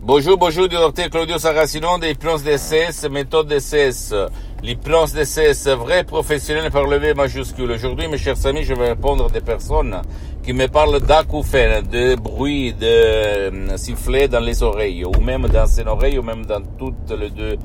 Bonjour, 0.00 0.38
bonjour, 0.38 0.68
du 0.68 0.76
docteur 0.76 1.10
Claudio 1.10 1.38
Saracino 1.38 1.98
des 1.98 2.14
plans 2.14 2.38
DCS, 2.38 3.10
méthode 3.10 3.48
DCS. 3.48 4.14
Les 4.62 4.76
plans 4.76 5.06
DCS, 5.06 5.68
vrai 5.76 6.04
professionnel 6.04 6.70
par 6.70 6.84
le 6.84 6.98
V 6.98 7.14
majuscule. 7.14 7.72
Aujourd'hui, 7.72 8.06
mes 8.06 8.16
chers 8.16 8.46
amis, 8.46 8.62
je 8.62 8.74
vais 8.74 8.90
répondre 8.90 9.26
à 9.26 9.28
des 9.28 9.40
personnes 9.40 10.00
qui 10.44 10.52
me 10.52 10.68
parlent 10.68 11.00
d'acouphènes, 11.00 11.84
de 11.88 12.14
bruit, 12.14 12.72
de 12.74 12.86
euh, 12.86 13.76
sifflet 13.76 14.28
dans 14.28 14.38
les 14.38 14.62
oreilles, 14.62 15.04
ou 15.04 15.20
même 15.20 15.48
dans 15.48 15.66
ses 15.66 15.82
oreilles, 15.84 16.18
ou 16.18 16.22
même 16.22 16.46
dans 16.46 16.62
toutes 16.78 17.10
les 17.10 17.30
deux 17.30 17.58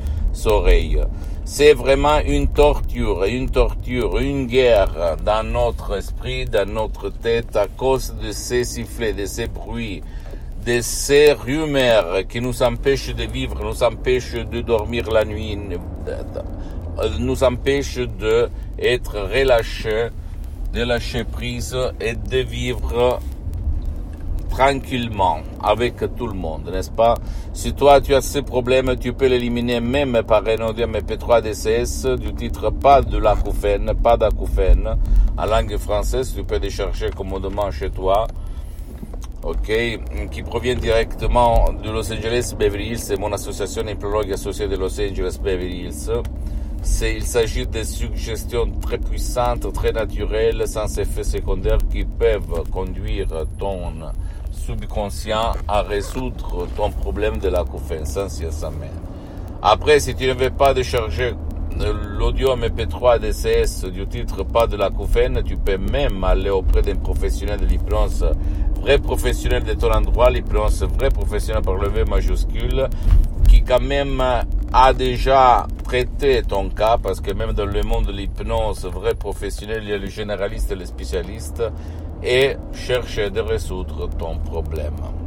oreilles. 0.45 1.03
C'est 1.45 1.73
vraiment 1.73 2.17
une 2.25 2.47
torture, 2.47 3.25
une 3.25 3.51
torture, 3.51 4.17
une 4.17 4.47
guerre 4.47 5.17
dans 5.23 5.43
notre 5.43 5.97
esprit, 5.97 6.45
dans 6.45 6.67
notre 6.67 7.09
tête, 7.09 7.55
à 7.55 7.67
cause 7.67 8.15
de 8.21 8.31
ces 8.31 8.63
sifflets, 8.63 9.13
de 9.13 9.27
ces 9.27 9.45
bruits 9.45 10.01
de 10.65 10.81
ces 10.81 11.33
rumeurs 11.33 12.27
qui 12.27 12.39
nous 12.39 12.63
empêchent 12.63 13.13
de 13.13 13.23
vivre, 13.23 13.63
nous 13.63 13.83
empêchent 13.83 14.33
de 14.35 14.61
dormir 14.61 15.11
la 15.11 15.25
nuit, 15.25 15.57
nous 17.19 17.43
empêchent 17.43 17.97
de 17.97 18.49
être 18.79 19.17
relâchés, 19.19 20.07
de 20.73 20.83
lâcher 20.83 21.23
prise 21.23 21.77
et 21.99 22.15
de 22.15 22.37
vivre 22.37 23.19
tranquillement 24.49 25.39
avec 25.63 25.95
tout 26.15 26.27
le 26.27 26.33
monde, 26.33 26.69
n'est-ce 26.71 26.91
pas? 26.91 27.15
Si 27.53 27.73
toi 27.73 27.99
tu 27.99 28.13
as 28.13 28.21
ces 28.21 28.43
problèmes, 28.43 28.95
tu 28.97 29.11
peux 29.11 29.27
l'éliminer 29.27 29.79
même 29.79 30.21
par 30.23 30.43
un 30.47 30.67
audio 30.67 30.85
MP3 30.85 31.41
DCS 31.41 32.19
du 32.19 32.33
titre 32.33 32.69
pas 32.69 33.01
de 33.01 33.17
l'acouphène, 33.17 33.93
pas 34.01 34.15
d'acouphène, 34.15 34.95
en 35.37 35.45
langue 35.45 35.75
française, 35.77 36.33
tu 36.35 36.43
peux 36.43 36.59
les 36.59 36.69
chercher 36.69 37.09
commodément 37.09 37.71
chez 37.71 37.89
toi 37.89 38.27
ok, 39.43 39.99
qui 40.31 40.41
provient 40.41 40.75
directement 40.75 41.71
de 41.73 41.89
Los 41.89 42.11
Angeles 42.11 42.53
Beverly 42.57 42.89
Hills, 42.91 42.99
c'est 42.99 43.17
mon 43.17 43.31
association 43.33 43.85
implologue 43.87 44.31
associée 44.31 44.67
de 44.67 44.75
Los 44.75 44.99
Angeles 44.99 45.37
Beverly 45.41 45.85
Hills. 45.85 46.11
C'est, 46.81 47.15
il 47.15 47.23
s'agit 47.23 47.65
de 47.65 47.83
suggestions 47.83 48.69
très 48.81 48.97
puissantes, 48.97 49.71
très 49.73 49.91
naturelles, 49.91 50.67
sans 50.67 50.99
effet 50.99 51.23
secondaire 51.23 51.77
qui 51.89 52.03
peuvent 52.03 52.63
conduire 52.71 53.27
ton 53.57 53.93
subconscient 54.51 55.53
à 55.67 55.81
résoudre 55.81 56.67
ton 56.75 56.91
problème 56.91 57.37
de 57.37 57.49
la 57.49 57.63
sans 58.03 58.41
y 58.41 58.51
sa. 58.51 58.71
Après, 59.61 59.99
si 60.01 60.13
tu 60.13 60.27
ne 60.27 60.33
veux 60.33 60.49
pas 60.49 60.73
décharger 60.73 61.33
l'audio 62.17 62.55
MP3 62.55 63.19
DCS 63.19 63.89
du 63.89 64.05
titre 64.07 64.43
pas 64.43 64.67
de 64.67 64.77
la 64.77 64.89
tu 65.45 65.57
peux 65.57 65.77
même 65.77 66.23
aller 66.23 66.49
auprès 66.49 66.81
d'un 66.81 66.95
professionnel 66.95 67.59
de 67.59 67.65
l'hypnose 67.65 68.25
vrai 68.83 68.97
professionnel 68.97 69.63
de 69.63 69.73
ton 69.75 69.93
endroit, 69.93 70.29
l'hypnose 70.29 70.83
vrai 70.83 71.09
professionnel 71.09 71.61
par 71.61 71.75
le 71.75 71.87
V 71.87 72.03
majuscule, 72.03 72.89
qui 73.47 73.63
quand 73.63 73.79
même 73.79 74.21
a 74.73 74.93
déjà 74.93 75.65
traité 75.85 76.41
ton 76.41 76.69
cas, 76.69 76.97
parce 76.97 77.21
que 77.21 77.31
même 77.31 77.53
dans 77.53 77.65
le 77.65 77.81
monde 77.83 78.07
de 78.07 78.11
l'hypnose, 78.11 78.85
vrai 78.87 79.15
professionnel, 79.15 79.83
il 79.83 79.89
y 79.89 79.93
a 79.93 79.97
le 79.97 80.07
généraliste 80.07 80.69
et 80.73 80.75
le 80.75 80.85
spécialiste, 80.85 81.63
et 82.21 82.57
cherche 82.73 83.19
de 83.31 83.39
résoudre 83.39 84.09
ton 84.17 84.37
problème 84.39 85.22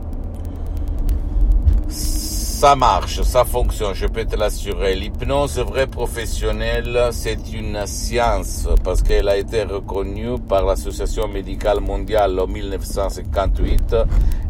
ça 2.56 2.74
marche, 2.74 3.20
ça 3.20 3.44
fonctionne, 3.44 3.94
je 3.94 4.06
peux 4.06 4.24
te 4.24 4.34
l'assurer. 4.34 4.96
L'hypnose 4.96 5.58
vraie 5.58 5.86
professionnelle, 5.86 7.10
c'est 7.12 7.52
une 7.52 7.86
science 7.86 8.66
parce 8.82 9.02
qu'elle 9.02 9.28
a 9.28 9.36
été 9.36 9.64
reconnue 9.64 10.38
par 10.38 10.64
l'Association 10.64 11.28
médicale 11.28 11.80
mondiale 11.80 12.40
en 12.40 12.46
1958 12.46 13.96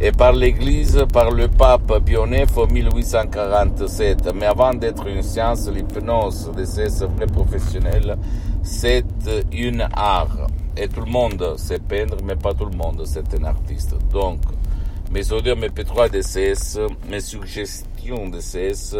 et 0.00 0.12
par 0.12 0.34
l'Église, 0.34 1.04
par 1.12 1.32
le 1.32 1.48
pape 1.48 2.00
IX 2.06 2.46
en 2.56 2.66
1847. 2.68 4.32
Mais 4.36 4.46
avant 4.46 4.72
d'être 4.72 5.08
une 5.08 5.24
science, 5.24 5.68
l'hypnose 5.68 6.52
de 6.56 6.64
ces 6.64 7.04
vrais 7.06 7.26
professionnels, 7.26 8.16
c'est 8.62 9.04
une 9.50 9.84
art. 9.92 10.46
Et 10.76 10.86
tout 10.86 11.00
le 11.00 11.10
monde 11.10 11.54
sait 11.56 11.80
peindre, 11.80 12.18
mais 12.22 12.36
pas 12.36 12.54
tout 12.54 12.66
le 12.66 12.76
monde, 12.76 13.02
c'est 13.04 13.34
un 13.34 13.44
artiste. 13.46 13.96
Donc, 14.12 14.42
mes 15.10 15.32
audios 15.32 15.54
MP3 15.54 16.10
DCS, 16.10 16.78
mes 17.08 17.20
suggestions 17.20 17.86
DCS 18.14 18.96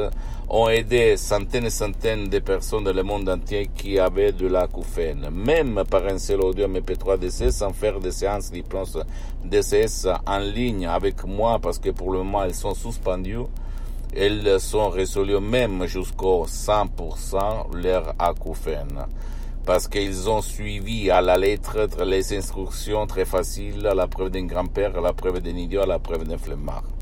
ont 0.49 0.69
aidé 0.69 1.17
centaines 1.17 1.67
et 1.67 1.71
centaines 1.71 2.29
de 2.29 2.41
personnes 2.41 2.85
dans 2.85 2.93
le 2.93 3.03
monde 3.05 3.29
entier 3.29 3.71
qui 3.73 3.99
avaient 3.99 4.33
de 4.33 4.49
l'acouphène. 4.49 5.29
Même 5.31 5.85
par 5.89 6.07
un 6.07 6.19
seul 6.19 6.41
audio 6.41 6.67
MP3 6.67 7.19
DCS 7.19 7.53
sans 7.53 7.73
faire 7.73 8.01
des 8.01 8.11
séances 8.11 8.51
d'hypnose 8.51 9.05
DCS 9.45 10.09
en 10.27 10.39
ligne 10.39 10.87
avec 10.87 11.25
moi 11.25 11.61
parce 11.61 11.79
que 11.79 11.91
pour 11.91 12.13
le 12.13 12.19
moment 12.19 12.43
elles 12.43 12.55
sont 12.55 12.75
suspendues. 12.75 13.47
Elles 14.15 14.59
sont 14.61 14.89
résolues 14.89 15.41
même 15.41 15.87
jusqu'au 15.87 16.47
100% 16.47 17.77
leur 17.77 18.15
acouphène 18.19 19.07
parce 19.65 19.89
qu'ils 19.89 20.31
ont 20.31 20.43
suivi 20.43 21.11
à 21.11 21.21
la 21.21 21.37
lettre 21.37 21.87
les 22.05 22.37
instructions 22.37 23.07
très 23.07 23.25
faciles 23.25 23.87
à 23.87 23.95
la 23.95 24.07
preuve 24.07 24.31
d'un 24.31 24.47
grand-père, 24.47 24.97
à 24.97 25.01
la 25.01 25.13
preuve 25.13 25.41
d'un 25.41 25.57
idiot, 25.57 25.83
à 25.83 25.87
la 25.87 25.99
preuve 25.99 26.25
d'un 26.25 26.39
flemmard. 26.39 26.96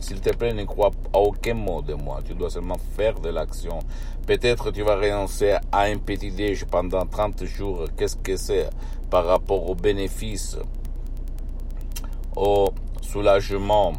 S'il 0.00 0.20
te 0.20 0.34
plaît, 0.34 0.54
ne 0.54 0.64
crois 0.64 0.90
à 1.12 1.18
aucun 1.18 1.54
mot 1.54 1.82
de 1.82 1.94
moi. 1.94 2.20
Tu 2.24 2.34
dois 2.34 2.50
seulement 2.50 2.78
faire 2.96 3.20
de 3.20 3.28
l'action. 3.28 3.78
Peut-être 4.26 4.70
tu 4.70 4.82
vas 4.82 4.96
renoncer 4.96 5.56
à 5.70 5.82
un 5.82 5.98
petit 5.98 6.30
déj 6.32 6.64
pendant 6.64 7.06
30 7.06 7.44
jours. 7.44 7.84
Qu'est-ce 7.96 8.16
que 8.16 8.36
c'est 8.36 8.70
par 9.10 9.26
rapport 9.26 9.68
aux 9.68 9.74
bénéfices, 9.74 10.56
au 12.34 12.70
soulagement, 13.02 13.92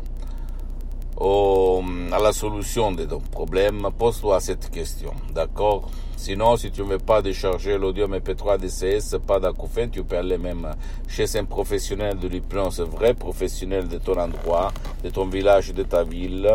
à 1.19 2.19
la 2.19 2.33
solution 2.33 2.91
de 2.91 3.05
ton 3.05 3.19
problème, 3.19 3.87
pose-toi 3.97 4.39
cette 4.39 4.69
question, 4.69 5.11
d'accord? 5.33 5.89
Sinon, 6.17 6.55
si 6.55 6.71
tu 6.71 6.81
ne 6.81 6.87
veux 6.87 6.97
pas 6.99 7.21
décharger 7.21 7.77
l'audio 7.77 8.07
MP3 8.07 8.59
DCS, 8.59 9.17
pas 9.25 9.39
d'acouphène, 9.39 9.89
tu 9.89 10.03
peux 10.03 10.17
aller 10.17 10.37
même 10.37 10.71
chez 11.07 11.35
un 11.37 11.45
professionnel 11.45 12.19
de 12.19 12.27
l'hypnose, 12.27 12.79
vrai 12.81 13.13
professionnel 13.13 13.87
de 13.87 13.97
ton 13.97 14.19
endroit, 14.19 14.71
de 15.03 15.09
ton 15.09 15.25
village, 15.25 15.73
de 15.73 15.83
ta 15.83 16.03
ville, 16.03 16.47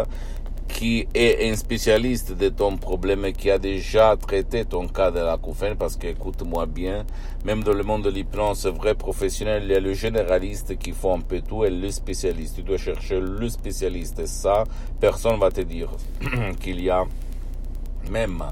qui 0.76 1.09
est 1.14 1.50
un 1.50 1.56
spécialiste 1.56 2.37
de 2.37 2.50
ton 2.50 2.76
problème 2.76 3.25
et 3.25 3.32
qui 3.32 3.50
a 3.50 3.59
déjà 3.59 4.14
traité 4.14 4.66
ton 4.66 4.87
cas 4.87 5.10
de 5.10 5.20
l'acouphène 5.20 5.75
parce 5.75 5.97
qu'écoute-moi 5.97 6.66
bien, 6.66 7.06
même 7.47 7.64
dans 7.64 7.72
le 7.72 7.82
monde 7.82 8.04
de 8.04 8.10
l'hypnose 8.10 8.66
vrai 8.66 8.94
professionnel, 8.94 9.62
il 9.65 9.70
y 9.70 9.75
a 9.75 9.81
le 9.81 9.94
généraliste 9.94 10.76
qui 10.76 10.92
font 10.92 11.16
un 11.16 11.20
peu 11.20 11.41
tout 11.41 11.65
et 11.65 11.70
le 11.70 11.91
spécialiste. 11.91 12.56
Tu 12.56 12.62
dois 12.62 12.76
chercher 12.76 13.20
le 13.20 13.48
spécialiste 13.48 14.19
et 14.19 14.26
ça, 14.26 14.65
personne 15.00 15.41
va 15.41 15.50
te 15.50 15.62
dire 15.62 15.88
qu'il 16.60 16.82
y 16.82 16.91
a 16.91 17.04
même 18.10 18.44